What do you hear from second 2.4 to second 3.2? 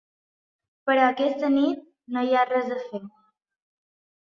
ha res a fer.